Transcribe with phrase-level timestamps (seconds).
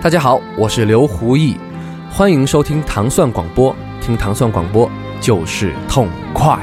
[0.00, 1.56] 大家好，我是刘胡毅，
[2.08, 4.88] 欢迎收听糖蒜广播，听糖蒜广播
[5.20, 6.56] 就是痛快。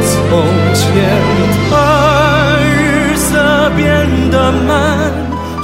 [0.00, 0.40] 从
[0.72, 0.94] 前
[1.68, 5.12] 的日色变得漫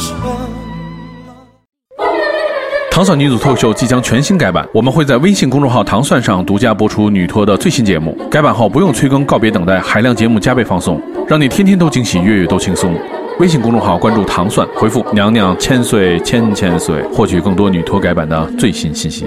[0.01, 0.51] 长。
[2.91, 8.19] 糖蒜女子脱秀即将全新改版，我们会在微信公众号“糖蒜”上独家播出女脱的最新节目。
[8.29, 12.93] 改版后不用催更，告别等待，海量节目加倍放送，让你天天都惊喜，月月都轻松。
[13.41, 19.27] 微信公众号关注“糖蒜”，回复“娘娘千岁千千岁”，获取更多女脱改版的最新信息。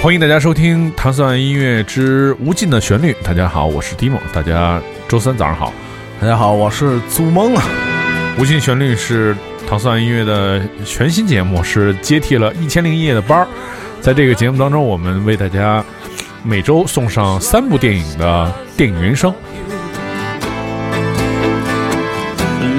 [0.00, 3.12] 欢迎大家收听《糖蒜音乐之无尽的旋律》。
[3.24, 5.72] 大家好，我是 Dimo，大家周三早上好。
[6.20, 7.64] 大家好，我是祖蒙啊。
[8.38, 9.36] 无尽旋律是
[9.68, 13.48] 糖蒜音乐的全新节目，是接替了一千零一夜的班儿。
[14.00, 15.84] 在这个节目当中，我们为大家
[16.46, 19.34] 每周送上三部电影的电影原声。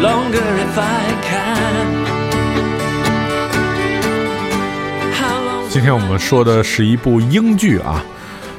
[0.01, 1.87] Longer if I can.
[5.69, 8.01] 今天我们说的是一部英剧啊，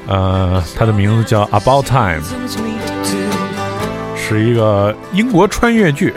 [0.05, 2.21] 呃，它的名字叫《About Time》.
[4.15, 6.13] 是一个英国穿越剧，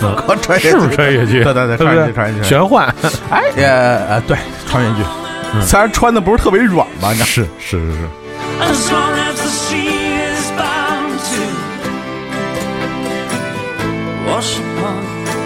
[0.00, 1.42] 和穿越是不是穿越剧？
[1.42, 2.48] 对对对，不穿越剧，穿越剧。
[2.48, 2.94] 玄幻，
[3.30, 5.02] 哎，也呃，对，穿越剧。
[5.62, 8.08] 虽然穿的不是特别软吧，是是是是。
[8.60, 11.42] As long as the sea is bound to
[14.26, 15.02] wash upon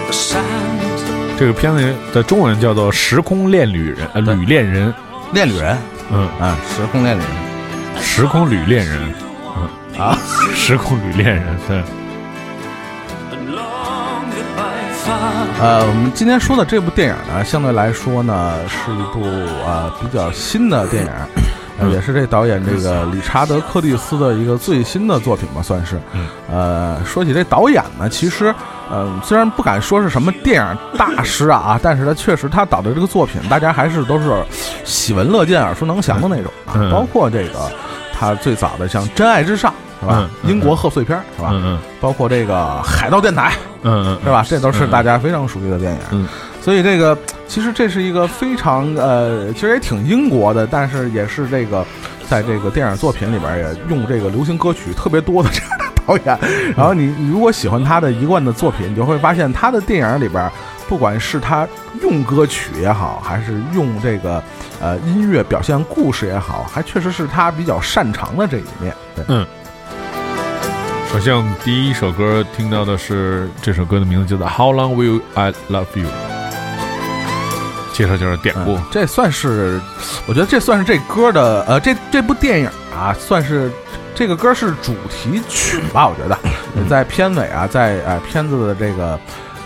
[0.07, 1.39] the sand.
[1.39, 4.93] 这个片子的中文叫做《时空恋旅人》，呃，旅恋人，
[5.31, 5.77] 恋旅人？
[6.11, 7.31] 嗯，啊，时空恋旅人。
[8.01, 9.13] 时空旅恋人，
[9.57, 10.01] 嗯。
[10.01, 10.17] 啊，
[10.55, 11.83] 时空旅恋人，对.
[15.59, 21.11] 呃，我们今天说的这部电影呢，相对来说呢，是一部呃比较新的电影，
[21.83, 25.99] 呃，也是这导演这个理查德·柯蒂斯的一个最新的作品吧，算是。
[26.13, 26.27] 嗯。
[26.51, 28.53] 呃，说起这导演呢，其实，
[28.89, 34.43] 呃，虽然不敢说是什么电影大师啊，但是他确实他导的这个作品，大家还是都是
[34.83, 36.89] 喜闻乐见、耳熟能详的那种啊，嗯。
[36.89, 36.91] 嗯。
[36.91, 37.71] 包括这个
[38.13, 39.71] 他最早的像《真爱至上》
[40.01, 40.15] 是吧？
[40.19, 40.29] 嗯。
[40.43, 40.49] 嗯。
[40.49, 41.49] 英国贺岁片是吧？
[41.53, 41.79] 嗯。
[41.99, 43.49] 包括这个《海盗电台》。
[43.83, 44.05] 嗯。
[44.05, 44.19] 嗯。
[44.23, 44.45] 是吧？
[44.47, 44.91] 这都是嗯。
[44.91, 45.99] 大家非常熟悉的电影。
[46.11, 46.27] 嗯，
[46.63, 51.85] 所以这个其实这是一个非常呃，其实也挺英国的，但是也是这个
[52.29, 56.73] 在这个电影作品里边也用这个流行歌曲特别多的这样的导演。
[56.77, 60.49] 然后你你如果喜欢他的一贯的作品，你就会发现他的电影里边，
[60.87, 61.67] 不管是他
[62.01, 64.41] 用歌曲也好，还是用这个
[64.79, 68.95] 呃音乐表现故事也好，还确实是他比较擅长的这一面。
[69.15, 69.45] 对。
[71.11, 76.07] 首先，我们第一首歌听到的是这首歌的名字叫做《How Long Will I Love You》，
[77.93, 78.83] 介绍介绍典故嗯。
[78.91, 79.79] 这算是，
[80.27, 83.71] 我觉得这算是这歌的，呃，这这部电影啊，算是
[84.13, 86.07] 这个歌是主题曲吧？
[86.07, 86.37] 我觉得，
[86.89, 89.17] 在片尾啊，在呃片子的这个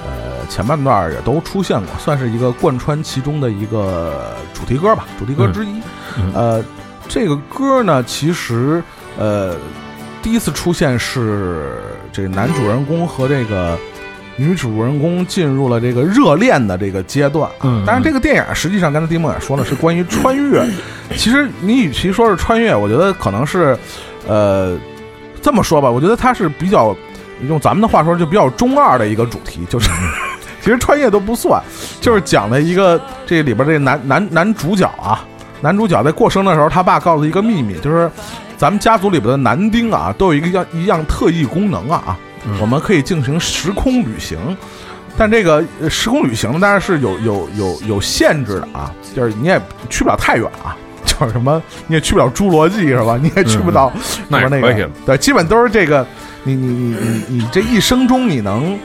[0.05, 5.81] 呃前半段也都出现过，算是一个贯穿其中的一个主题歌吧，主题歌之一。
[6.17, 6.63] 嗯呃，
[7.07, 8.83] 这个歌呢，其实
[9.17, 9.55] 呃
[10.21, 13.77] 第一次出现是这个男主人公和这个。
[14.37, 17.83] 女主人公进入了这个热恋的这个阶段啊，嗯。
[17.85, 20.63] 当然这个电影实际上刚才丁梦也说了，是关于穿越。
[21.15, 23.77] 其实你与其说是穿越，我觉得可能是，
[24.27, 24.77] 呃，
[25.41, 26.95] 这么说吧，我觉得它是比较
[27.47, 29.89] 用咱们的话说，就比较中二的一个主题，就是
[30.61, 31.61] 其实穿越都不算，
[32.01, 35.25] 就是讲了一个这里边这男男男主角啊，
[35.61, 38.11] 男主角在过生的时候，他爸告诉一个秘密，就是
[38.57, 42.19] 咱们家族里边的男丁啊，都有一个样一样特异功能啊啊，
[42.59, 44.38] 我们可以进行时空旅行。
[45.18, 49.59] 但这个呃时空旅行当然是有有有有限制的啊，就是你也
[49.90, 53.19] 去不了太远啊， 就是什么你也去不了侏罗纪是吧？
[53.22, 56.06] 你也去不到什那也么那个对，基本都是这个，
[56.44, 58.78] 你你你你你这一生中你能。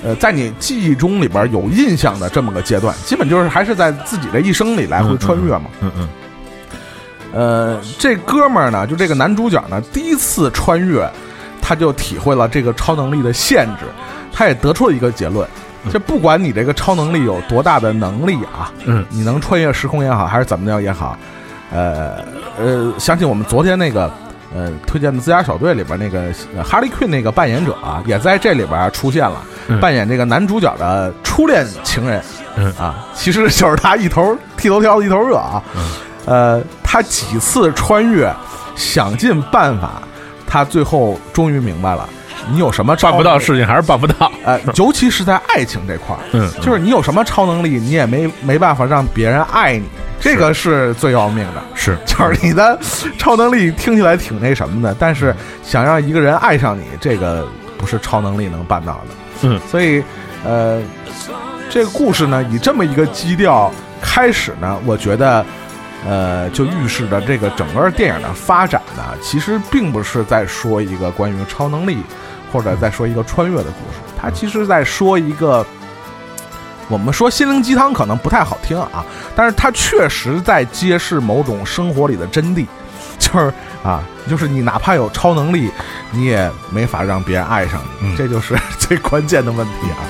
[0.00, 5.64] 呃，在你记忆中里边有印象的这么个阶段，基本就是还是在自己的一生里来回穿越嘛。
[5.80, 6.08] 嗯嗯
[7.32, 11.10] 呃，这哥们儿呢，就这个男主角呢，第一次穿越，
[11.68, 13.84] 他就体会了这个超能力的限制，
[14.32, 15.46] 他也得出了一个结论：，
[15.92, 19.04] 就不管你这个超能力有多大的能力啊，嗯。
[19.10, 21.14] 你能穿越时空也好，还是怎么着也好，
[21.70, 22.24] 呃
[22.58, 24.10] 呃，相信我们昨天那个
[24.56, 29.36] 呃推荐的自家小队里边那个呃哈利 Queen 那个扮演者啊，也在这里边出现了，
[29.66, 29.78] 嗯。
[29.78, 32.22] 扮演这个男主角的初恋情人，
[32.56, 32.72] 嗯。
[32.78, 35.62] 啊，其实就是他一头剃头挑子一头热啊，
[36.24, 38.34] 呃，他几次穿越，
[38.74, 40.00] 想尽办法，
[40.48, 42.08] 他最后终于明白了，
[42.50, 44.32] 你有什么办不到事情还是办不到。
[44.44, 49.84] 呃，尤其是在爱情这块儿，嗯就是你有什么超能力，你也没没办法让别人爱你，
[50.18, 51.62] 这个是最要命的。
[51.74, 52.78] 是，就是你的
[53.18, 57.46] 超能力听起来挺那什么的，但是想让一个人爱上你，这个
[57.76, 59.14] 不是超能力能办到的。
[59.42, 60.02] 嗯，所以，
[60.44, 60.80] 呃，
[61.70, 65.44] 这个故事呢，以这么一个基调开始呢，我觉得，
[66.06, 71.98] 呃，就预示着这个整个电影的发展呢，其实并不是在说一个关于超能力，
[72.52, 75.64] 或者在说一个穿越的故事，它其实在说一个。
[76.90, 79.04] 我们说心灵鸡汤可能不太好听啊，
[79.36, 82.66] 但是它确实在揭示某种生活里的真谛，
[83.18, 83.52] 就是
[83.84, 85.70] 啊，就是你哪怕有超能力，
[86.12, 90.00] 你也没法让别人爱上你，嗯这就是最关键的问题啊。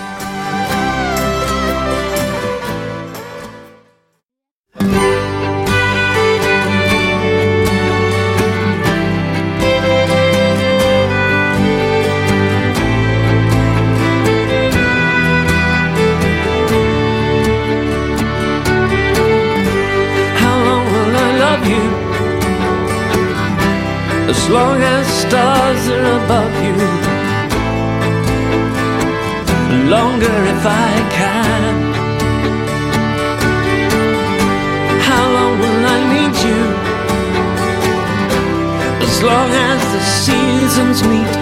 [41.07, 41.38] me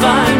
[0.00, 0.39] find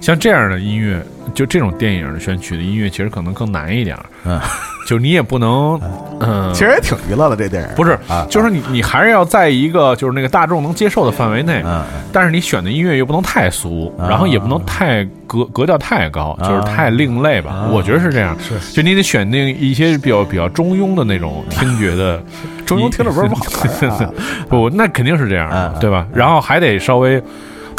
[0.00, 1.00] 像这样的音乐，
[1.34, 4.06] 就这种电影的选曲的音乐，其实可能更难一点儿。
[4.24, 4.40] 嗯，
[4.86, 5.78] 就你也不能，
[6.20, 11.84] 嗯，其实也挺娱乐的这电影，不是啊，就是你你还是要在一个就是那个大众能接受的范围内，嗯。
[12.12, 17.68] 但是你选的音乐又不能太俗，啊然后也不能太格格调太高，就是太另类吧。
[17.70, 18.58] 我觉得是这样，是。
[18.72, 22.20] 就你得选定一些比较比较中庸的那种听觉的，
[22.66, 24.12] 中庸听着不是不好
[24.48, 26.06] 不，那肯定是这样对吧？
[26.12, 27.22] 然后还得稍微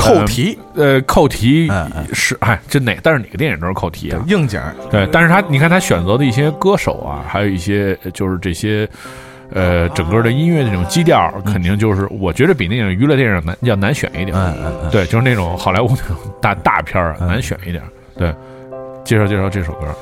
[0.01, 1.71] 扣题，呃，扣题
[2.13, 4.23] 是哎，这哪但是哪个电影都是扣题啊？
[4.27, 8.87] 硬景，对，但是他你看他选择的一些歌手啊，还有一些呃就是这些。
[9.53, 14.31] 呃，整个的音乐那种基调，肯定就是我觉得比那种娱乐电影难要难选一点。
[14.31, 17.83] 嗯嗯嗯，对，就是那种好莱坞那种大大片儿啊，难选一点。
[18.15, 18.33] 对，
[19.03, 19.93] 介绍介绍这首歌。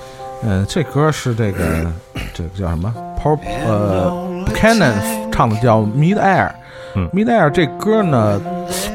[0.43, 1.91] 嗯，这歌是这个
[2.31, 4.93] 这个叫什么？Power 呃 Buchanan
[5.31, 6.47] 唱的叫《Mid Air》。
[6.95, 8.41] 嗯，Mid Air 这歌呢，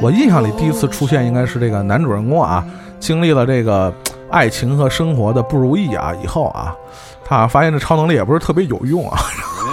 [0.00, 2.64] 我印象里第一次出现应该是这个男主人公啊，
[2.98, 3.92] 经历了这个
[4.30, 6.74] 爱情和生活的不如意啊以后啊，
[7.24, 9.18] 他发现这超能力也不是特别有用啊，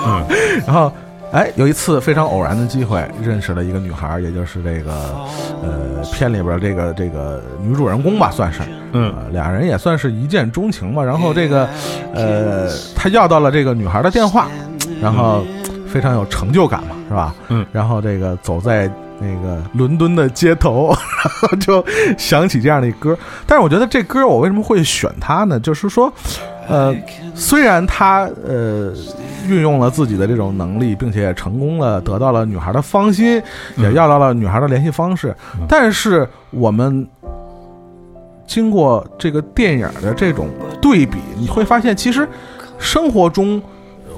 [0.05, 0.25] 嗯
[0.67, 0.91] 然后。
[1.33, 4.91] 哎，有一次非常偶然的机会，认识了一个女孩，也就是这个，
[5.63, 8.59] 呃，片里边这个这个女主人公吧，算是，
[8.91, 11.01] 嗯呃，俩人也算是一见钟情嘛。
[11.01, 11.69] 然后这个，
[12.13, 14.49] 呃，他要到了这个女孩的电话，
[15.01, 15.45] 然后
[15.91, 17.35] 非常有成就感嘛，是吧？
[17.49, 17.65] 嗯。
[17.71, 20.87] 然后这个走在那个伦敦的街头，
[21.23, 21.85] 然后就
[22.17, 23.17] 想起这样的一歌。
[23.45, 25.59] 但是我觉得这歌我为什么会选它呢？
[25.59, 26.11] 就是说，
[26.67, 26.95] 呃，
[27.35, 28.93] 虽然他呃
[29.47, 33.41] 运用了自己的这种能力，并且也成功了得到了女孩的芳心，
[33.77, 37.07] 也要到了女孩的联系方式，嗯但是我们
[38.47, 40.49] 经过这个电影的这种
[40.81, 42.27] 对比，你会发现，其实
[42.79, 43.61] 生活中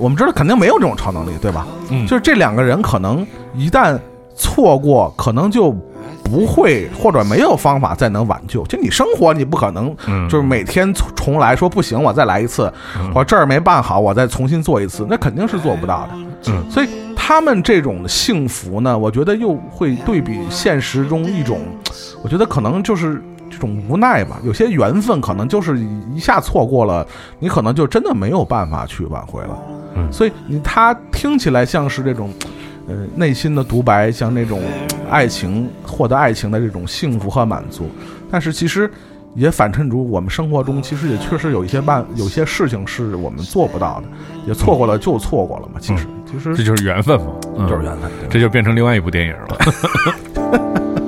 [0.03, 1.65] 我们知道肯定没有这种超能力，对吧？
[1.89, 3.97] 嗯就是这两个人可能一旦
[4.35, 5.71] 错过，可能就
[6.21, 8.65] 不会或者没有方法再能挽救。
[8.65, 12.71] 就你生活，你不可能嗯，就是每天重重来，说不行，我再来一次，
[13.15, 16.09] 我这儿没办好，我再重新做一次，那肯定是做不到的。
[16.47, 21.61] 嗯，所以他们这种幸福呢，我觉得又会对比现实中一种，
[22.21, 24.37] 我觉得可能就是这种无奈吧。
[24.43, 25.79] 有些缘分可能就是
[26.13, 27.07] 一下错过了，
[27.39, 29.57] 你可能就真的没有办法去挽回了。
[29.95, 32.33] 嗯所以你他听起来像是这种。
[32.85, 34.61] 呃，内心的独白，像那种
[35.09, 37.89] 爱情获得爱情的这种幸福和满足，
[38.29, 38.91] 但是其实
[39.35, 44.07] 也反衬出我们生活中其实也确实有一些办有些事情是我们做不到的，
[44.45, 45.79] 也错过了就错过了嘛。
[45.79, 48.11] 其实、其实这就是缘分嘛，嗯就是缘分。
[48.29, 49.57] 这就变成另外一部电影了。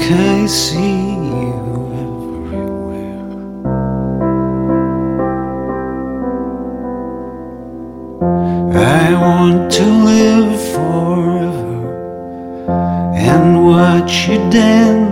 [0.00, 1.52] think I see you
[2.02, 3.20] everywhere.
[8.72, 11.78] I want to live forever
[13.14, 15.09] and watch you dancing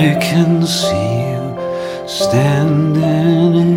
[0.00, 3.69] I can see you standing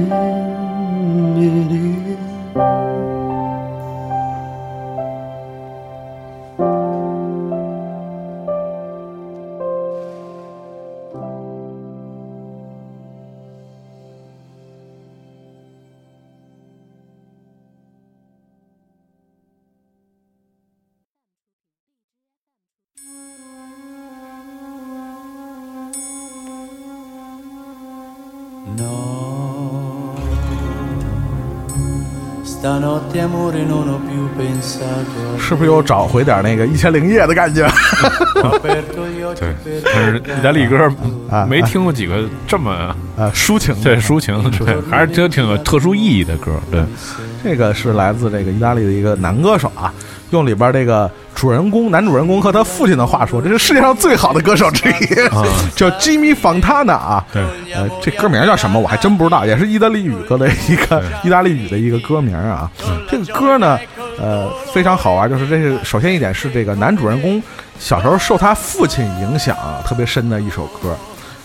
[35.44, 37.68] 是不是又找回点那个一千零一夜的感觉
[39.36, 40.78] 对但是意大利歌
[41.30, 43.76] 啊没听过几个这么呃， 抒情。
[43.84, 46.52] 对抒情，对，还是真挺有特殊意义的歌。
[46.72, 46.82] 对，
[47.44, 49.94] 这个是来自这个意大利的一个男歌手啊，
[50.32, 55.06] 用里边这个主人公男主人公和他父亲的话说，这是世界上最好的歌手之一，
[55.76, 57.26] 叫 Jimmy Fontana 啊。
[57.32, 62.70] 对，呃，这歌名叫什么我还真不知道，也是意大利语歌的一个意大利语的一个歌名啊。
[63.10, 63.80] 这个歌呢，
[64.20, 67.42] 呃，非常好玩，就是这是首先一点是这个男主人公
[67.80, 69.56] 小时候受他父亲影响
[69.86, 70.96] 特别深的一首歌，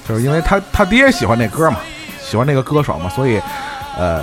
[0.09, 1.79] 就是因为他他爹喜欢那歌嘛，
[2.21, 3.41] 喜欢那个歌手嘛，所以
[3.99, 4.23] 呃，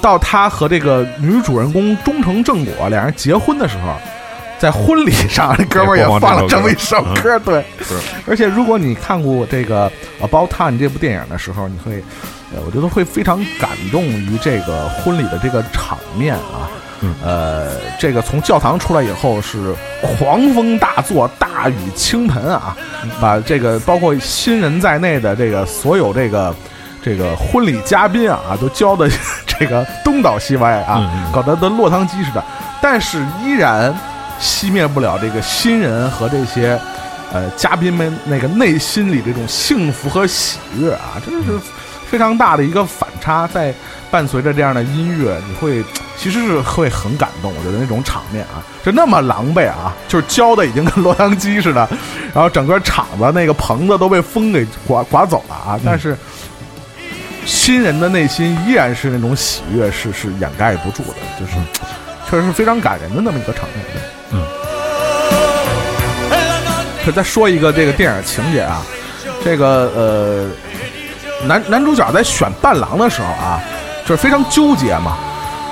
[0.00, 3.94] 到他和这个女主人公终成正果，两人结婚的时候。
[4.58, 7.64] 在婚礼上，这哥们儿也放了这么一首歌，对，
[8.26, 9.88] 而且如果你看过这个
[10.20, 12.02] 《About Time》这部电影的时候，你会，
[12.52, 16.66] 呃，我觉得会非常感动于这个婚礼的这个场面啊，
[17.24, 19.72] 呃，这个从教堂出来以后是
[20.02, 22.76] 狂风大作，大雨倾盆啊，
[23.20, 26.52] 把这个包括新人在内的这个所有这个
[27.00, 29.08] 这个婚礼嘉宾啊，都浇的
[29.46, 32.42] 这个东倒西歪啊，搞得跟落汤鸡似的，
[32.82, 33.96] 但是依然。
[34.40, 36.78] 熄灭不了这个新人和这些，
[37.32, 41.58] 呃，嘉宾们那个内心里这种幸福和喜悦啊，真的是
[42.08, 43.46] 非常大的一个反差。
[43.46, 43.74] 在
[44.10, 45.84] 伴随着这样的音乐，你会
[46.16, 47.52] 其实是会很感动。
[47.54, 51.86] 我觉得那种场面啊，就那么狼狈啊，就是浇的已经跟落汤鸡似的，
[52.32, 55.78] 然后整个场子那个棚子都被风给刮刮走了啊。
[55.84, 56.16] 但是
[57.44, 61.52] 新人的内心依然是那种喜悦，是是掩盖不住的，就是
[62.30, 63.84] 确实是非常感人的那么一个场面。
[67.08, 68.82] 可再说一个这个电影情节啊，
[69.42, 70.46] 这个呃，
[71.46, 73.58] 男男主角在选伴郎的时候啊，
[74.04, 75.16] 就是非常纠结嘛。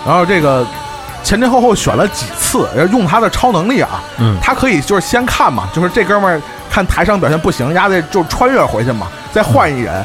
[0.07, 0.67] 然后这个
[1.23, 6.41] 前前后后选了几次，要用他的超能力啊，嗯他可以就是先看嘛，就是这哥们儿
[6.71, 10.03] 看台上表现不行，丫的就穿越回去嘛，再换一人。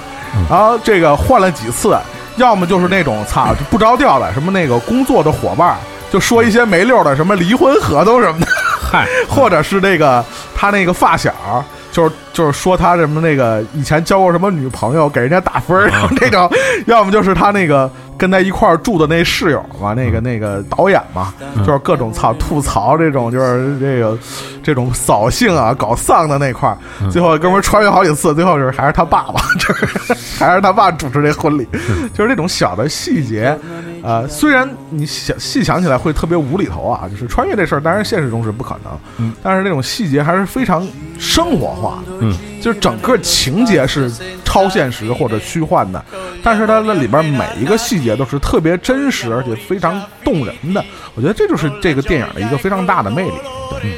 [0.50, 1.98] 然后这个换了几次，
[2.36, 5.78] 要么就是那种操不着调的，什么那个工作的伙伴，
[6.12, 8.48] 就说一些没溜的，什么离婚合同什么的。
[8.92, 11.34] 嗨， 或者是那个他那个发小，
[11.94, 16.10] 就是就是说他什么那个以前交过什么女朋友，给人家打分儿啊。
[16.20, 16.50] 那种，
[16.88, 21.34] 要么就是他那个跟他一块儿住的那室友嘛，那个那个导演嘛，
[21.66, 24.18] 就是各种操吐槽这种就是这个
[24.62, 26.78] 这种扫兴啊搞丧的那块儿，
[27.10, 29.88] 最后哥们儿穿越好几次，最后就是还是他爸爸，就是
[30.38, 31.66] 还是他爸主持这婚礼，
[32.14, 33.58] 就是这种小的细节。
[34.04, 40.88] 呃，虽然你想细想起来会特别无厘头啊，就是穿越这事儿，当然现实中是不可能，嗯，但是那种细节还是非常
[41.20, 44.12] 生活化，嗯，就是整个情节是
[44.44, 46.04] 超现实或者虚幻的，
[46.44, 50.84] 但是它的里边每一个细节都是特别真实而且非常动人的，
[51.16, 53.34] 我觉得这就是这个电影的一个非常大的魅力，
[53.70, 53.98] 对。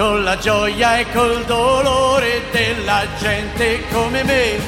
[0.00, 4.58] con la gioia e col dolore della gente come me.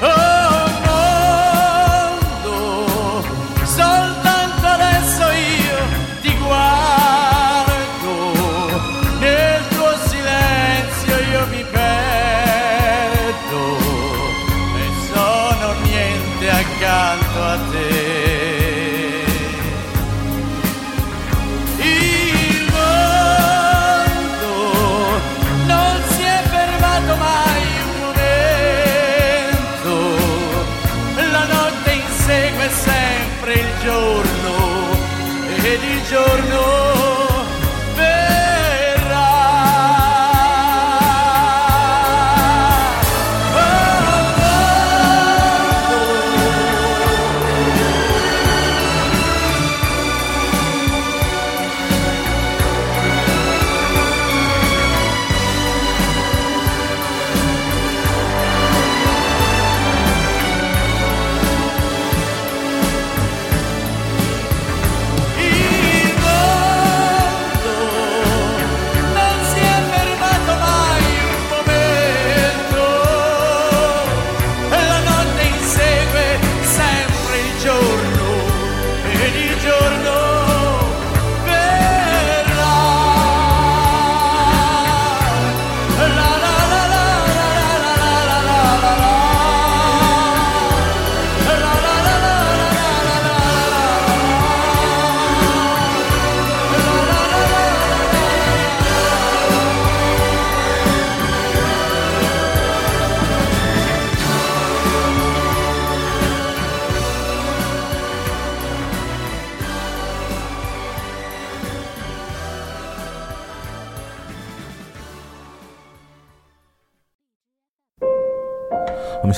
[0.00, 0.66] Oh
[2.42, 3.22] mondo,
[3.64, 4.07] soltanto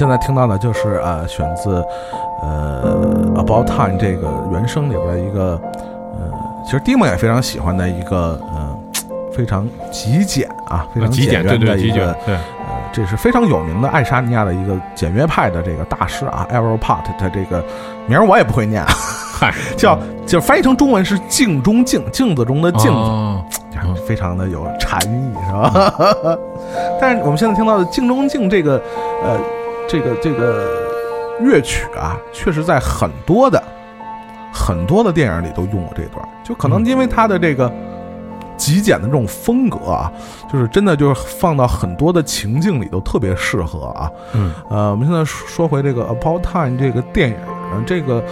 [0.01, 1.85] 现在听到的就是呃选自
[2.41, 2.97] 呃
[3.39, 5.61] 《About Time》这个原声里边的一个
[6.19, 6.33] 呃，
[6.65, 8.75] 其实蒂莫也非常喜欢的一个呃
[9.31, 12.41] 非常极简啊，非常极简，对对，极约的一个简，对，呃，
[12.95, 17.63] 这是非常有名的爱沙尼亚的一个简约派的这个大师啊 e v e r p o t 他这个
[18.07, 18.89] 名儿我也不会念啊，
[19.39, 23.45] 嗨， 叫就翻译成中文是镜中镜，镜子中的镜子，哦。
[24.07, 26.39] 非常的有禅意，是吧？
[27.01, 28.81] 但是我们现在听到的《镜中镜》这个，
[29.25, 29.39] 呃，
[29.91, 30.71] 这个这个
[31.41, 33.61] 乐曲啊，确实在很多的
[34.53, 37.73] 很多的电影里都用过这段，就可能因为它的这个
[38.57, 40.13] 极简的这种风格啊，
[40.53, 44.09] 就是真的就是放到很多的情境里都特别适合啊。
[44.33, 47.37] 嗯，呃，我们现在说回这个《About Time》这个电影，
[47.73, 48.23] 呃这个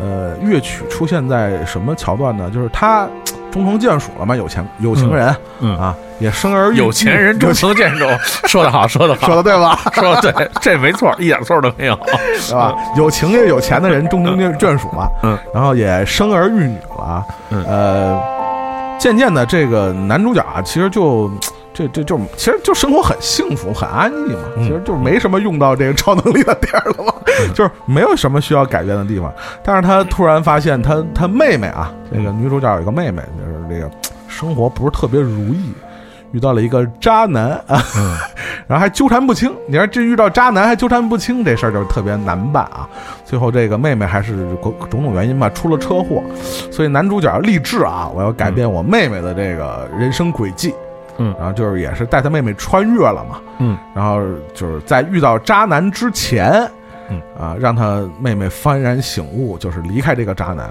[0.00, 2.50] 呃乐曲出现在什么桥段呢？
[2.50, 3.08] 就是他
[3.54, 8.04] 终成眷属了嘛，有钱有情人，嗯啊，也生儿育有钱人终成眷属，
[8.48, 9.78] 说的好，说的好，说的对吧？
[9.94, 11.96] 说的对，这没错，一点错都没有。
[12.36, 12.74] 是吧？
[12.96, 18.20] 有情又有钱的人终成眷眷属了，嗯，然后也生儿育女了，嗯呃，
[18.98, 21.30] 渐渐的这个男主角啊，其实就。
[21.74, 27.12] 这这就其实就生活很幸福很安逸嘛，嗯其实就没什么用到这个超能力的地儿了嘛，
[27.52, 29.32] 就是没有什么需要改变的地方。
[29.64, 33.90] 但是他突然发现他他妹妹啊，这个女主角有一个妹妹，就是这个
[34.28, 35.72] 生活不是特别如意，
[36.30, 38.16] 遇到了一个渣男啊，嗯
[38.68, 39.52] 然后还纠缠不清。
[39.66, 42.88] 你说这遇到渣男还纠缠不清，这事儿就特别难办啊。
[43.24, 46.22] 最后这个妹妹还是种种种原因吧，出了车祸，
[46.70, 50.70] 所以男主角立志啊，我要改变我妹妹的这个人生轨迹。
[50.70, 50.83] 嗯
[51.16, 54.20] 然后就是也是带他妹妹穿越了嘛，嗯，然后
[54.52, 56.68] 就是在遇到渣男之前，
[57.08, 60.68] 嗯啊，让他妹妹幡然醒悟，就是离开这个渣男。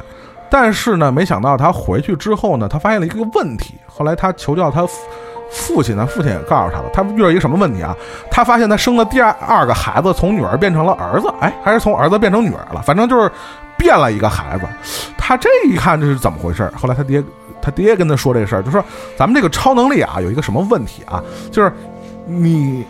[0.49, 3.75] 但是呢，没想到他回去之后呢，他发现了一个问题。
[3.87, 4.93] 后来他求教他父
[5.49, 7.95] 父亲呢，父亲也告诉他了，他遇到一个什么问题啊？
[8.29, 13.31] 他发现他生了第二二个孩子，从女儿变成了儿子，哎，还是从儿子变成女儿了，反正就是
[13.77, 14.65] 变了一个孩子。
[15.17, 16.71] 他这一看这是怎么回事？
[16.75, 17.23] 后来他爹
[17.63, 18.83] 他爹跟他说这事儿，就说
[19.15, 21.23] 咱们这个超能力啊，有一个什么问题啊？
[21.49, 21.71] 就是
[22.27, 22.83] 你，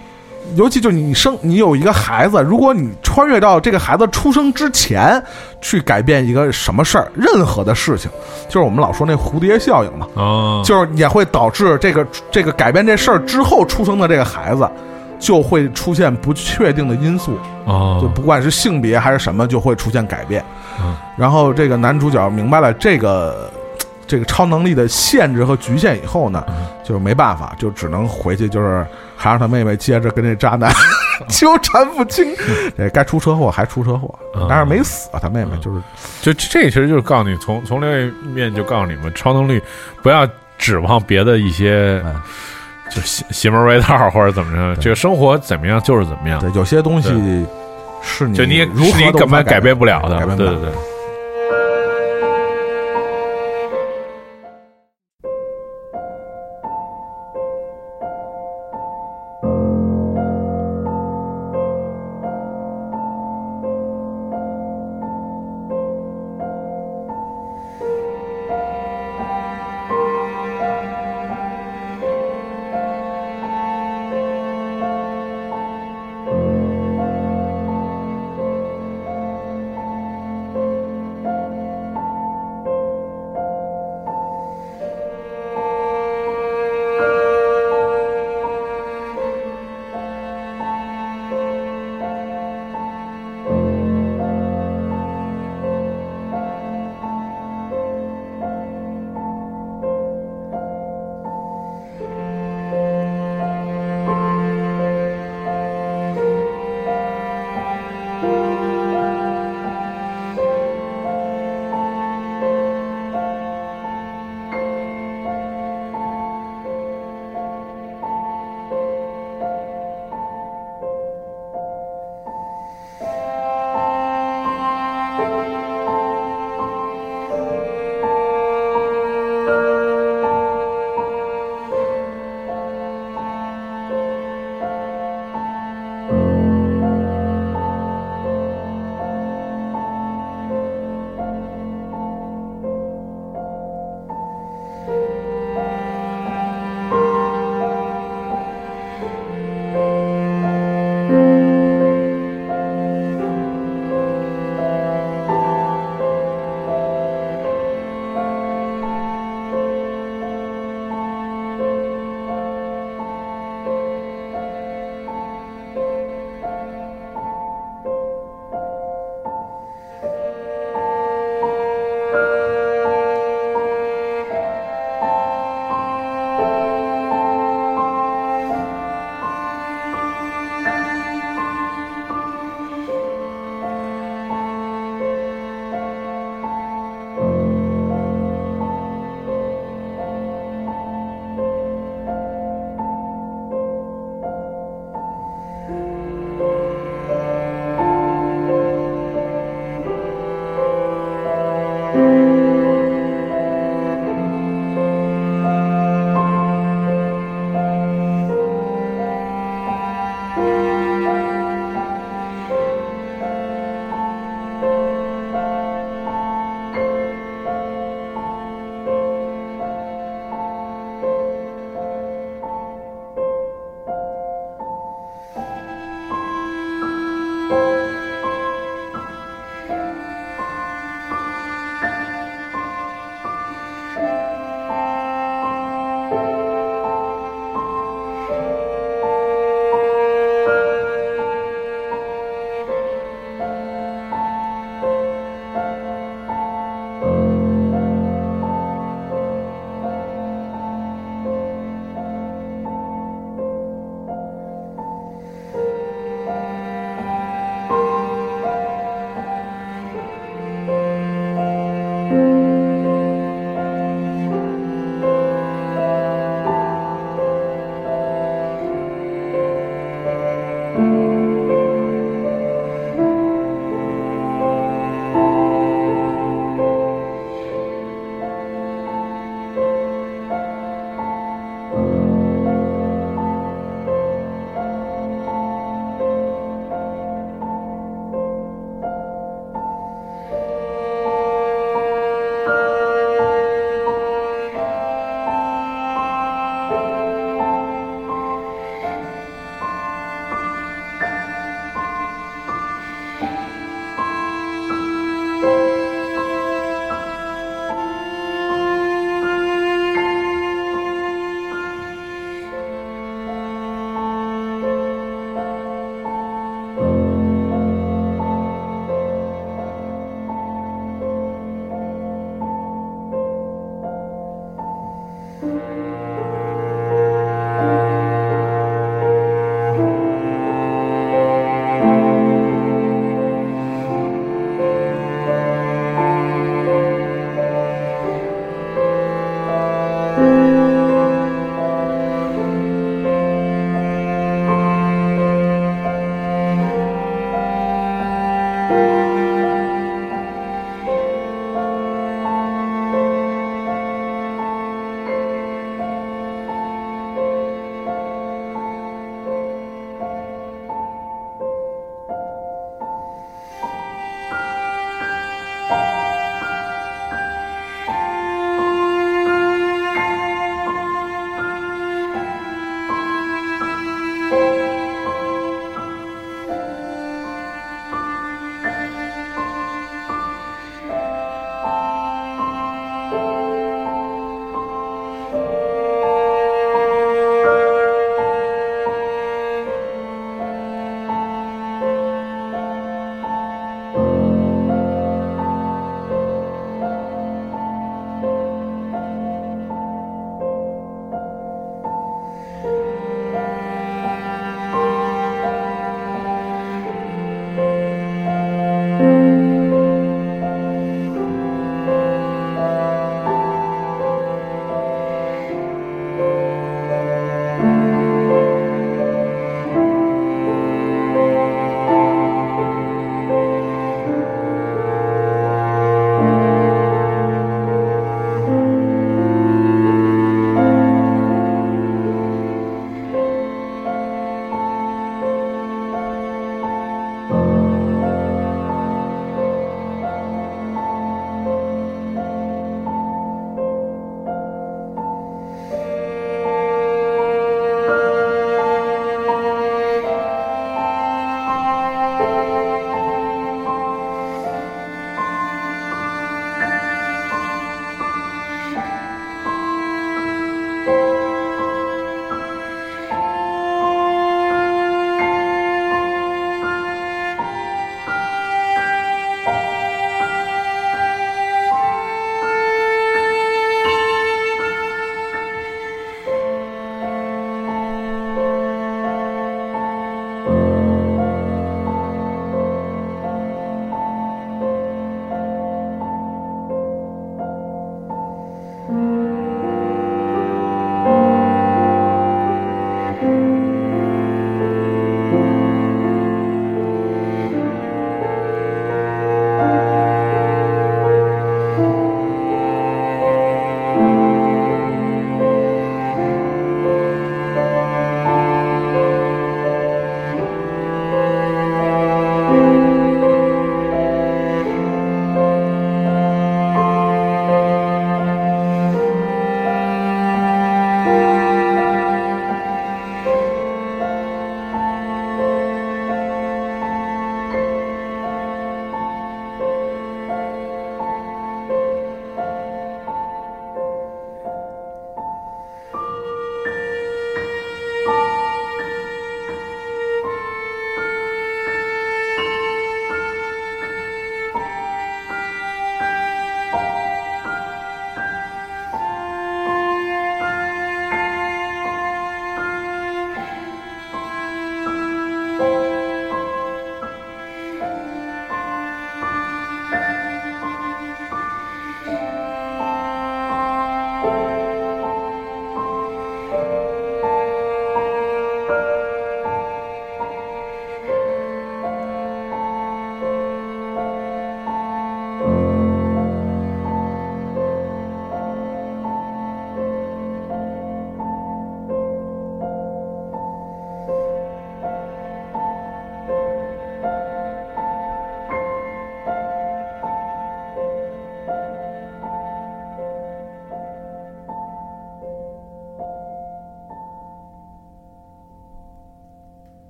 [0.56, 5.24] 尤其就是你生你有一个孩子，如果你穿越到这个孩子出生之前
[5.62, 8.10] 去改变一个什么事儿，任何的事情，
[8.50, 14.68] 就是我们老说那蝴蝶效应嘛，哦，就是也会导致这个这个改变这事儿之后出生的这个孩子。
[15.20, 20.44] 就会出现不确定的因素，哦，就不管是性别还是什么，就会出现改变。
[20.82, 23.50] 嗯然后这个男主角明白了这个
[24.14, 26.54] 这个超能力的限制和局限以后呢，嗯。
[26.84, 30.72] 就没办法，就只能回去，就是还让他妹妹接着跟这渣男
[31.30, 32.36] 纠缠不清。
[32.78, 34.46] 这该出车祸还出车祸，嗯。
[34.48, 35.82] 但是没死啊，他妹妹就是
[36.22, 39.60] 就这其实就是告诉你，从从另外一面就告诉你们，超能力
[40.04, 40.28] 不要
[40.60, 42.14] 指望别的一些嗯，
[42.92, 44.84] 就邪邪门歪道或者怎么着，对。
[44.84, 47.10] 这个生活怎么样就是怎么样，对有些东西
[48.04, 50.93] 是你就你如何是你根本改变不了的，改变不了对对对。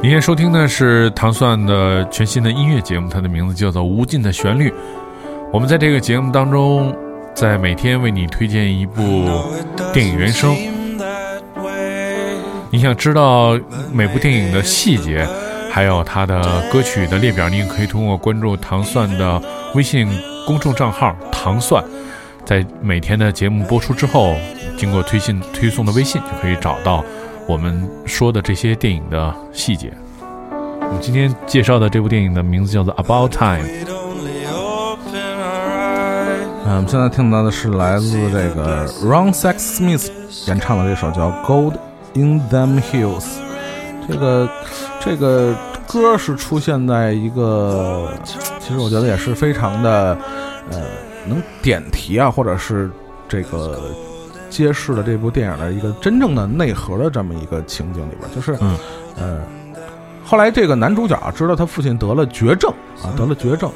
[0.00, 4.70] 您现在收听的是糖蒜的全新的音乐节目，它的名字叫做《无尽的旋律》。
[5.52, 6.96] 我们在这个节目当中，
[7.34, 9.02] 在每天为你推荐一部
[9.92, 10.56] 电影原声。
[12.70, 13.58] 你想知道
[13.92, 15.26] 每部电影的细节，
[15.70, 19.42] 还有它的歌曲的列表，你也可以通过关注糖蒜的
[19.74, 20.08] 微信
[20.46, 21.84] 公众账号“糖蒜”，
[22.46, 24.34] 在每天的节目播出之后，
[24.78, 27.04] 经过推信推送的微信，就可以找到
[27.46, 29.92] 我们说的这些电影的细节。
[30.80, 33.68] 我们今天介绍的这部电影的名字叫做《About Time》。
[36.64, 40.08] 嗯，我们现在听到的是来自这个 Ron Sex Smith
[40.48, 41.74] 演唱的这首叫《Gold
[42.14, 43.20] in Them Hills》。
[44.08, 44.48] 这个
[45.00, 45.54] 这个
[45.86, 48.12] 歌是出现在一个，
[48.58, 50.16] 其实我觉得也是非常的，
[50.70, 50.82] 呃，
[51.26, 52.90] 能点题啊，或者是
[53.28, 53.90] 这个
[54.48, 58.76] 揭示了这部电影的一个真正的内核的这么一个情景里边，就是，嗯。
[59.18, 59.42] 呃，
[60.24, 62.70] 后来这个男主角啊知道他父亲得了绝症
[63.02, 63.70] 啊，得了绝症。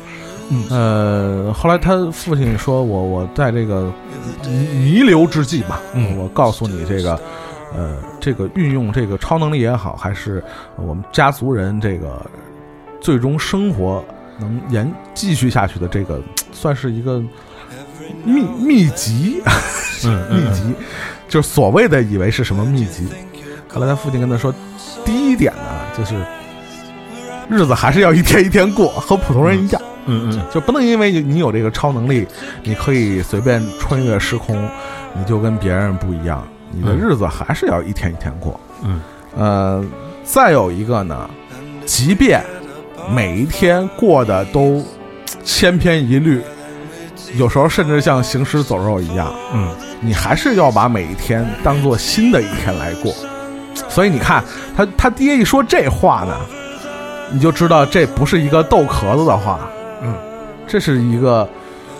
[0.51, 0.65] 嗯。
[0.69, 3.93] 呃，后来他父亲说：“我我在这个
[4.47, 6.17] 弥弥留之际吧，嗯。
[6.19, 7.21] 我告诉你这个，
[7.75, 10.43] 呃，这个运用这个超能力也好，还是
[10.77, 12.25] 我们家族人这个
[13.01, 14.05] 最终生活
[14.39, 16.21] 能延继续下去的这个，
[16.53, 17.23] 算是一个
[18.25, 19.43] 秘秘籍，
[20.05, 20.75] 嗯秘籍，
[21.29, 23.09] 就是所谓的以为是什么秘籍。
[23.69, 24.53] 后来他父亲跟他说，
[25.05, 25.63] 第一点呢，
[25.97, 26.15] 就是
[27.49, 32.27] 日子还是要一天一天过，和普通人一样。”嗯嗯就不能因为你有这个超能力，
[32.65, 34.57] 你可以随便穿越时空，
[35.15, 36.43] 你就跟别人不一样。
[36.73, 38.59] 你的嗯日子还是要一天一天过。
[38.83, 39.01] 嗯
[39.37, 39.85] 呃，
[40.25, 41.31] 再有一个呢，
[41.85, 42.43] 即便
[43.15, 44.83] 每一天过得都
[45.45, 46.41] 千篇一律，
[47.37, 49.69] 有时候甚至像行尸走肉一样，嗯
[50.01, 53.15] 你还是要把每一天当做新的一天来过。
[53.89, 54.43] 所以你看，
[54.77, 56.35] 他他爹一说这话呢，
[57.31, 59.61] 你就知道这不是一个逗壳子的话，
[60.03, 60.15] 嗯，
[60.67, 61.49] 这是一个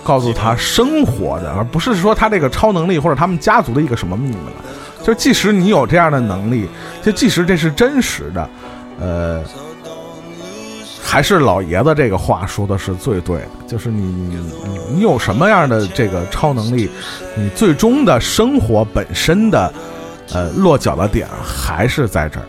[0.03, 4.65] 告诉他生活的，而不是说他这个超能力或者他们家族的一个什么秘密了。
[5.03, 6.69] 就即使你有这样的能力，
[7.03, 8.49] 就即使这是真实的，
[9.01, 9.43] 呃，
[11.11, 16.89] 还是老爷子这个话说的是最对的，就是你你你你有什么样的这个超能力，
[17.37, 19.75] 你最终的生活本身的
[20.33, 22.47] 呃落脚的点还是在这儿，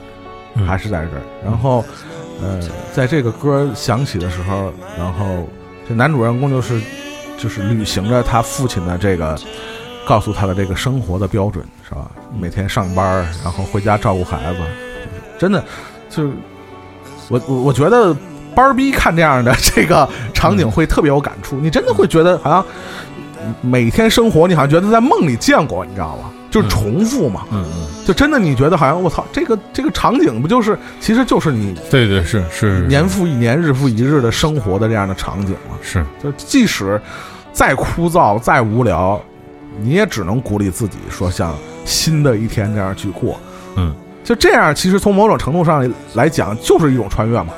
[0.54, 1.22] 嗯还是在这儿。
[1.44, 1.84] 然后
[2.40, 2.60] 呃，
[2.94, 5.48] 在这个歌响起的时候，然后
[5.90, 6.80] 这男主人公就是
[7.40, 9.36] 就是履行着他父亲的这个
[10.06, 12.12] 告诉他的这个生活的标准，是吧？
[12.40, 14.60] 每天上班，然后回家照顾孩子，
[15.40, 15.66] 真的
[16.12, 16.32] 就是
[17.28, 18.16] 我我我觉得
[18.56, 22.66] 班儿逼看这样的这个场景会特别有感触，你真的会觉得好像
[23.62, 26.30] 每天生活，你好像觉得在梦里见过，你知道吗？
[26.52, 35.78] 就是重复嘛，嗯嗯，就真的你觉得好像我操，这个这个场景不就是其实就是你对对是是年复一年、日复一日的生活的这样的场景嘛？
[35.82, 37.02] 是就即使
[37.54, 39.18] 再枯燥、再无聊，
[39.80, 43.40] 你也只能鼓励自己说，像新的一天这样去过。
[43.78, 47.54] 嗯，就这样，其实从某种程度上来讲，就是一种穿越嘛，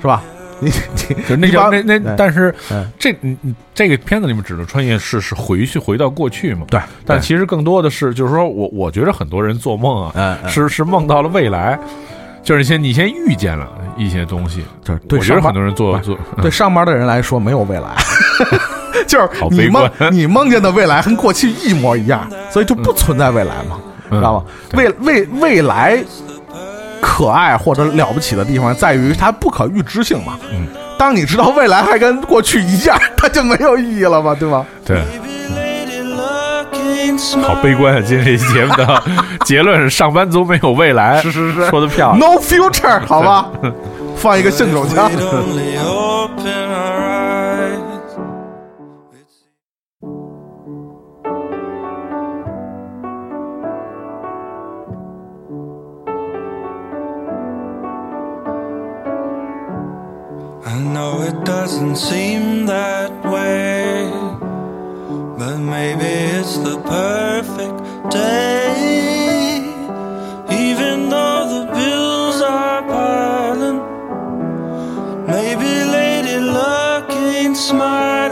[0.00, 0.22] 是吧？
[0.64, 0.72] 你
[1.08, 6.66] 你 就那叫那那哎，但是哎这你你这个片子里面指的穿越是是回去回到过去嘛？
[6.70, 11.78] 对，但其实更多的是就是说我我觉得很多人做梦啊，是是梦到了未来，
[12.42, 14.64] 就是先你先遇见了一些东西。
[14.84, 17.94] 对对上班我觉得很多人做做对上班的人来说没有未来，
[19.06, 23.78] 就是你梦你梦见的未来跟过去一模一样，所以就不存在未来嘛，
[24.10, 24.44] 嗯知道吗？
[24.74, 26.02] 未未未来
[27.18, 30.38] 可爱或者了不起的地方在于它不可预知性嘛。
[30.52, 34.64] 嗯，当你知道未来还跟过去一样，它就没有意义了嘛，对吗？
[34.84, 35.02] 对，
[37.42, 38.00] 好悲观啊！
[38.00, 39.02] 今天这期节目的
[39.44, 42.20] 结论是上班族没有未来，是是是说的漂亮。
[42.20, 43.48] No future，好吧，
[44.16, 45.10] 放一个信手枪。
[60.70, 64.10] I know it doesn't seem that way,
[65.38, 67.78] but maybe it's the perfect
[68.10, 69.62] day.
[70.66, 73.80] Even though the bills are piling,
[75.26, 78.28] maybe Lady Luck ain't smiling.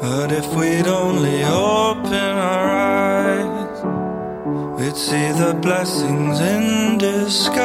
[0.00, 1.97] But if we'd only eyes,
[4.78, 7.58] We'd see the blessings in disguise,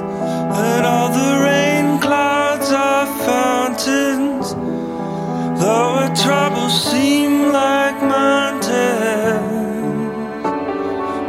[0.00, 4.52] and all the rain clouds are fountains.
[5.60, 8.72] Though our troubles seem like mountains,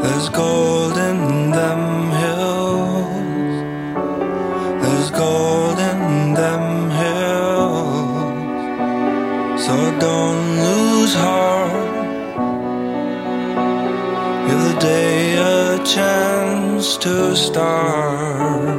[0.03, 0.80] there's gold.
[15.85, 18.77] Chance to start.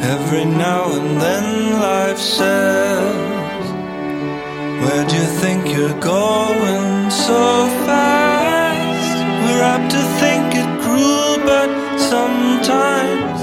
[0.00, 3.70] Every now and then life says,
[4.82, 9.16] Where do you think you're going so fast?
[9.44, 13.40] We're apt to think it cruel, but sometimes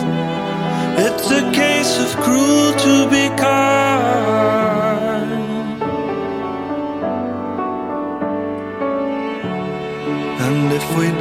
[1.06, 3.93] it's a case of cruel to be kind.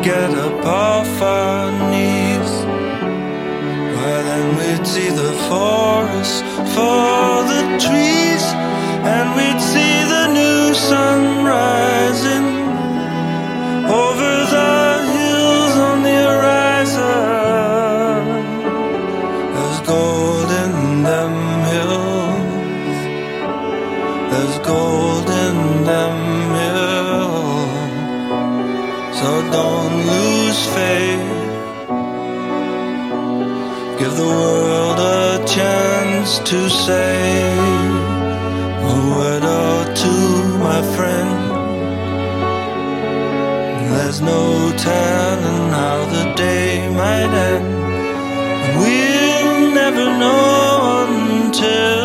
[0.02, 2.52] Get up off our knees,
[3.94, 6.42] why then we'd see the forest
[6.74, 8.44] for the trees,
[9.14, 12.41] and we'd see the new sun rising
[29.18, 31.28] So don't lose faith.
[33.98, 37.52] Give the world a chance to say
[38.90, 41.30] a word or two, my friend.
[43.92, 47.66] There's no telling how the day might end.
[48.78, 52.01] We'll never know until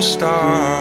[0.00, 0.79] star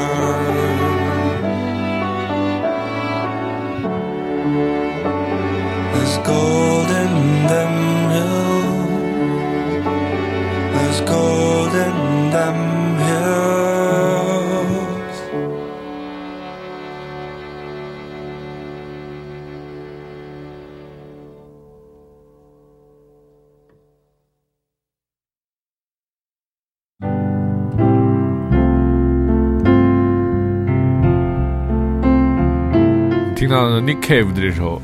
[33.49, 34.79] 听到的 Nick Cave 的这首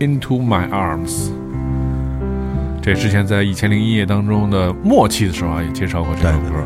[0.02, 1.28] 《Into My Arms》，
[2.80, 6.64] 这之前在《一千零一夜》当中的末期的时候啊，也介绍过这首歌。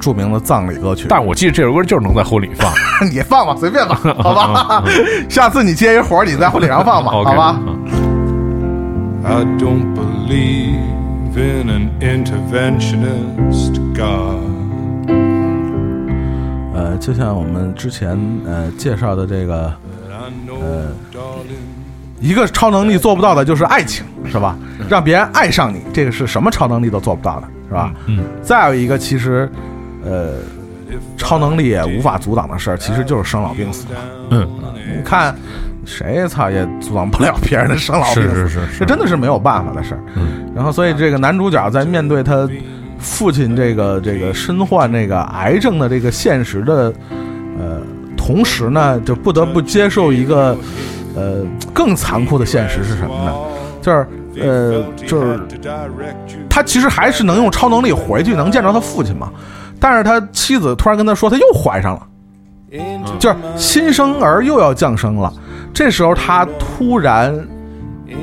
[0.00, 1.06] 著名的葬礼歌曲。
[1.08, 2.68] 但我记得这首歌就是能在婚礼放，
[3.08, 4.82] 你放吧，随便吧， 好吧。
[5.30, 7.60] 下次你接一活儿，你在婚礼上放吧，好吧。
[7.64, 7.78] 嗯
[9.24, 14.42] I don't believe in an interventionist God.
[16.74, 19.72] 呃，就像我们之前呃介绍的这个
[22.20, 24.56] 一个超能力做不到的就是爱情，是吧？
[24.88, 27.92] 让别人爱上你，这个是什么超能力都做不到的，是吧？
[28.06, 28.20] 嗯。
[28.42, 29.50] 再有一个，其实，
[30.04, 30.34] 呃，
[31.16, 33.98] 超能力也无法阻挡的事儿，其实就是生老病死嘛。
[34.30, 34.48] 嗯，
[34.96, 35.34] 你看，
[35.84, 40.00] 谁操也阻挡不了别人的生老病死，是是是是这真的是没有办法的事儿。
[40.14, 42.48] 嗯，然后，所以这个男主角在面对他
[43.00, 46.94] 父亲这个这个身患这个癌症的这个现实的
[47.58, 47.82] 呃
[48.24, 50.56] 同时呢，就不得不接受一个
[51.16, 51.44] 呃
[51.74, 53.34] 更残酷的现实是什么呢？
[53.80, 54.06] 就是
[54.40, 55.40] 呃就是
[56.48, 59.28] 他其实还是能用超能力回去，能见着他父亲嘛。
[59.80, 62.06] 但是他妻子突然跟他说，他又怀上了。
[63.18, 65.32] 就是新生儿又要降生了，
[65.74, 67.36] 这时候他突然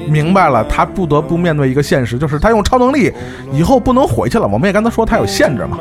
[0.08, 3.12] 明白了，他不得不面对一个现实，就是他用超能力
[3.52, 4.48] 以后不能回去了。
[4.48, 5.78] 我们也跟他说，他有限制嘛。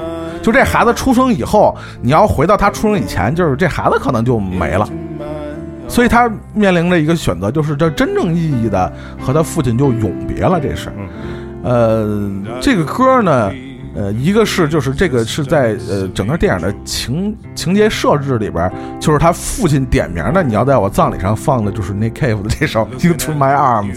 [0.49, 4.89] 就这孩子出生以后，你要回到他出生以前，就是这孩子可能就没了。
[5.87, 8.91] 所以他面临着一个选择，就是这真正意义的
[9.21, 10.95] 和他父亲就永别了这事儿。
[11.63, 12.33] 呃，
[12.63, 13.53] 这个歌呢，
[13.95, 23.97] 呃，一个是就是这个是在呃整个电影的情情节设置里边，就是他父亲点名的，你要在我葬礼上放的就是 Nick Cave 的这首《Into My Arms》。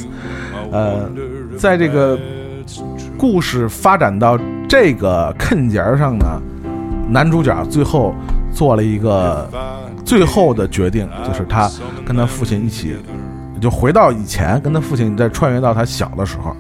[0.70, 1.10] 呃，
[1.58, 2.20] 在这个
[3.18, 4.38] 故事发展到
[4.72, 6.42] 这个坎节上呢，
[7.10, 8.16] 男主角最后
[8.54, 9.46] 做了一个
[10.06, 11.70] 最后的决定，就是他
[12.06, 12.96] 跟他父亲一起，
[13.60, 16.56] 就回到以前，跟他父亲再穿越到他小的时候。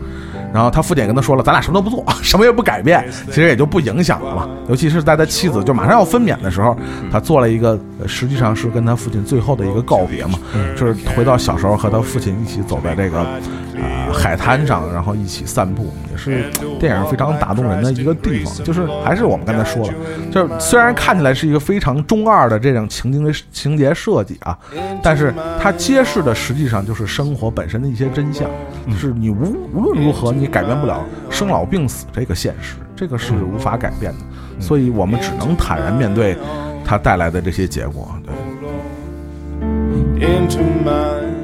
[0.53, 4.49] 然后他父亲也跟他说了，咱俩什么都不做， 什么也不改变，其实也就不影响了嘛。
[4.67, 6.75] 尤其是在他妻子就马上要分娩的时候，
[7.11, 10.39] 他做了一个呃实际上是跟他父亲最后的一个告别嘛，
[10.75, 16.45] 就是回到小时候和他父亲一起走在这个啊、海滩上，然后一起散步，也是
[16.79, 18.53] 电影非常打动人的一个地方。
[18.63, 19.93] 就是还是我们刚才说了，
[20.31, 24.57] 就是虽然看起来是一个非常中二的这种情节情节设计啊，
[25.01, 28.47] 但是它揭示的实际上就是生活本身的一些真相，
[28.87, 34.19] 就是你无无论如何你改变不了生老病死这个现实，这个是无法改变的，
[34.59, 36.35] 所以我们只能坦然面对
[36.83, 38.09] 它带来的这些结果。
[38.25, 38.33] 对。
[40.21, 41.40] into my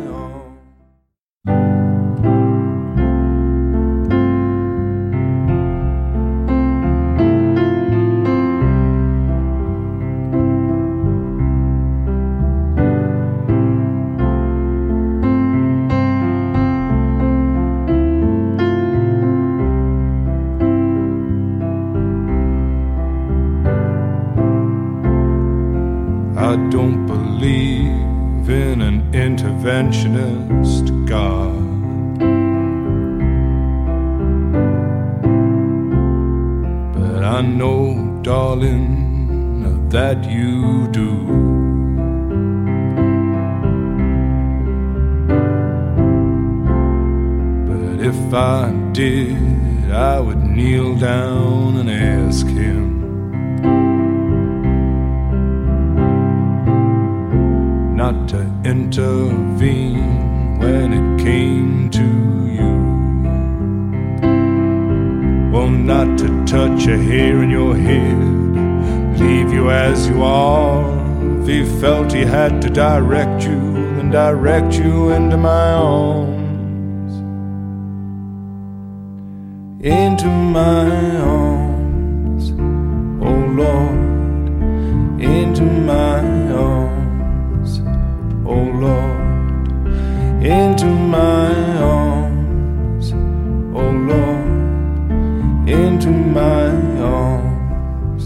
[66.58, 68.20] touch a hair in your head,
[69.20, 70.82] leave you as you are.
[71.42, 73.60] If he felt he had to direct you,
[73.96, 77.14] then direct you into my arms.
[79.86, 80.90] Into my
[81.40, 82.44] arms,
[83.28, 84.00] oh Lord,
[85.22, 86.22] into my
[86.54, 87.72] arms
[88.54, 89.18] oh Lord,
[90.44, 90.88] into
[91.18, 93.12] my arms,
[93.80, 94.27] oh Lord,
[96.08, 96.68] into my
[97.02, 98.24] arms.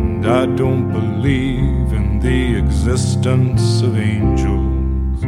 [0.00, 5.20] And I don't believe in the existence of angels.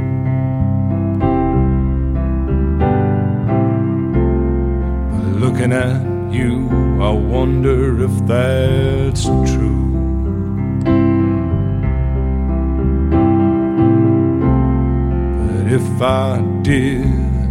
[5.10, 6.00] But looking at
[6.32, 6.52] you,
[7.00, 9.82] I wonder if that's true.
[15.40, 17.21] But if I did,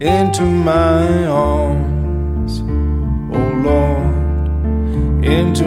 [0.00, 2.62] Into my arms,
[3.32, 5.64] oh Lord, into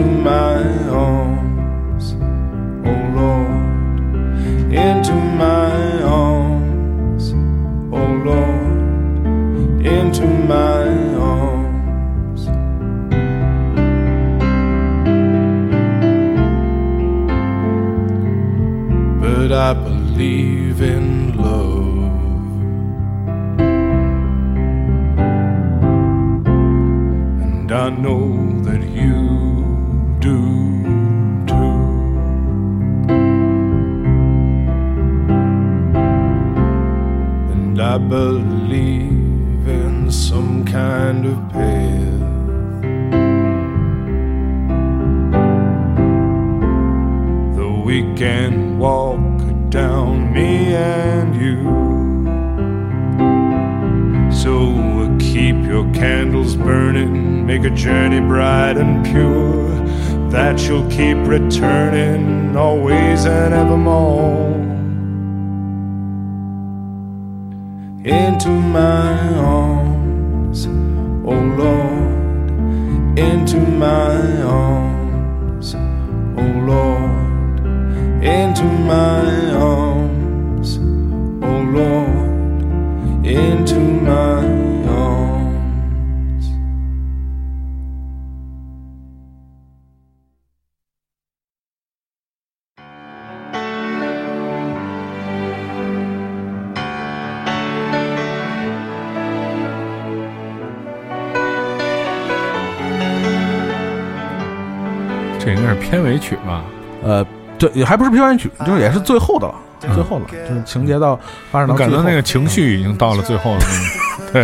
[105.38, 106.62] 这应该是片尾曲吧？
[107.02, 107.24] 呃，
[107.58, 111.18] 对，也还不是片尾曲，就是也是最后的了，最后了，就是情节到
[111.50, 114.42] 发展到我感觉那个情绪已经到了最后了，嗯 对，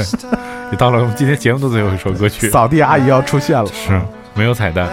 [0.70, 4.01] 也到了我们今天节目的最后一首歌曲，扫地阿姨要出现了，是
[4.34, 4.88] 没有彩蛋。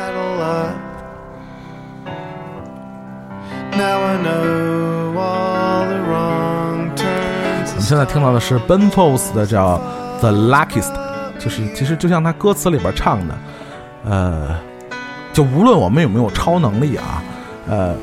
[3.73, 7.69] Now I know all the wrong turns.
[7.69, 9.77] 我们现在听到的是 Ben Folds 的叫
[10.19, 10.91] 《The Luckiest》，
[11.39, 13.35] 就是其实就像他歌词里边唱的，
[14.03, 14.59] 呃，
[15.33, 17.23] 就无论我们有没有超能力啊，
[17.67, 17.95] 呃，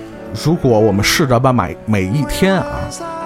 [0.45, 2.67] 如果我们试着把每每一天啊，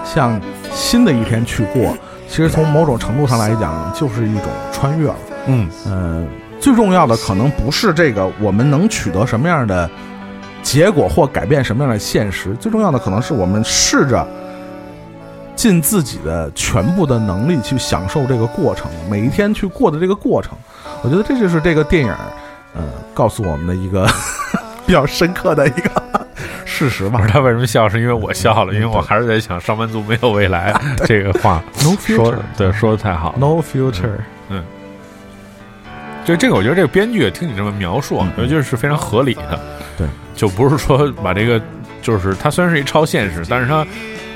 [0.03, 0.39] 像
[0.71, 1.95] 新的一天去过，
[2.27, 5.15] 其实从某种程度上来讲，就是一种穿越了。
[5.47, 6.25] 嗯呃，
[6.59, 9.89] 最重要的可能不是这个我们能取得什么样的
[10.61, 14.25] 结果或改变什么样的现实，最重要的可能是我们试着
[15.55, 20.53] 尽自己的全部的能力去享受这个过程，每一天去过的这个过程。
[21.03, 22.13] 我觉得这就是这个电影，
[22.73, 24.07] 呃，告诉我们的一个
[24.85, 25.89] 比较深刻的一个
[26.65, 27.33] 事实吧不知。
[27.33, 30.73] 道为什么笑，是因为我笑了，因为我还是在想上班族没有未来
[31.05, 33.37] 这个话 No 说 future, 对说的太好了。
[33.39, 34.17] no future。
[36.25, 39.59] 就这个，我觉得这个编剧听你这么描述，我觉得是非常合理的。
[39.97, 41.61] 对，就不是说把这个，
[42.01, 43.85] 就是它虽然是一超现实，但是它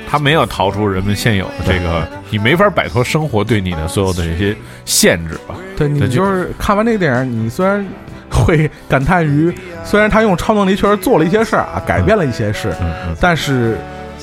[0.05, 5.55] 它没有逃出人们现有的这个，你没法摆脱生活对你的所有的这些限制吧。
[5.77, 7.85] 对你对就就是看完这个电影，你虽然
[8.31, 9.53] 会感叹于，
[9.83, 12.73] 虽然他用超能力确实做了一些事儿啊，改变了一些事，
[13.19, 13.77] 但是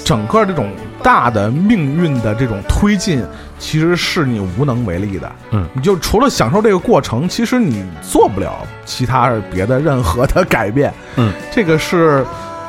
[0.04, 0.70] 整个这种
[1.02, 3.24] 大的命运的这种推进，
[3.58, 5.32] 其实是你无能为力的。
[5.50, 10.92] 嗯，你就除了享受这个过程，其实你做不了其他别的任何的改变。
[11.16, 12.24] 嗯，这个是。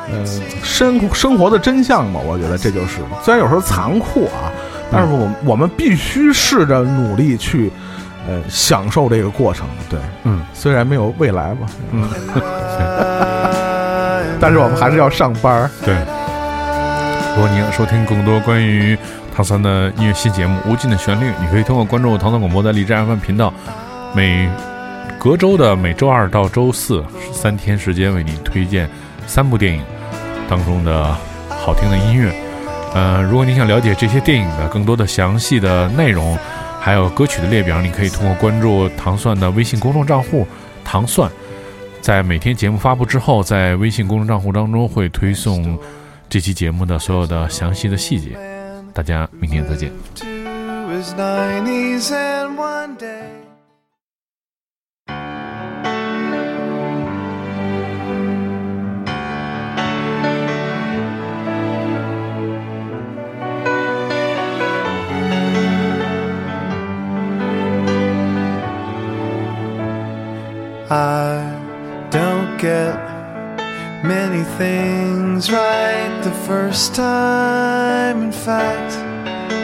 [0.08, 0.24] 呃，
[0.62, 4.54] 生生活的真相嘛，我觉得这就是，虽然有时候残酷啊，
[4.88, 7.72] 但是我我们必须试着努力去，
[8.28, 9.66] 呃，享受这个过程。
[9.88, 12.08] 对，嗯，虽然没有未来吧，嗯，
[14.40, 15.70] 但是我们还是要上班儿。
[15.84, 15.94] 对。
[17.36, 18.96] 如果你想收听更多关于
[19.34, 23.52] 唐三的音乐新节目《无尽的旋律》，你可以通过关注唐三广播的荔枝 FM 频道，
[24.14, 24.48] 每
[25.18, 27.04] 隔周的每周二到周四
[27.34, 28.88] 三天时间为你推荐
[29.26, 29.82] 三部电影
[30.48, 31.14] 当中的
[31.50, 32.32] 好听的音乐。
[32.94, 36.38] 呃，如果你想了解这些电影的更多的详细的内容，
[36.86, 40.46] 还有歌曲的列表，你可以通过关注糖蒜的微信公众账户
[40.86, 41.28] “糖蒜”。
[42.00, 45.76] 在每天节目发布之后，在微信公众账户当中会推送
[46.28, 48.38] 这期节目的所有的详细的细节。
[48.94, 49.90] 大家明天再见。
[70.88, 72.94] I don't get
[74.04, 78.22] many things right the first time.
[78.22, 78.94] In fact,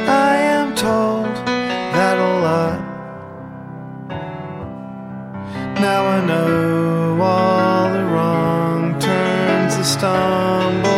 [0.09, 2.81] I am told that a lot.
[5.81, 10.92] Now I know all the wrong turns, the stumbles